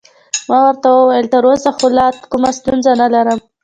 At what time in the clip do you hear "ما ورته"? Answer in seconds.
0.49-0.87